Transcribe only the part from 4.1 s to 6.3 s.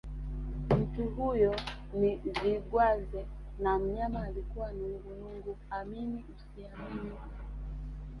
alikuwa nungunungu amini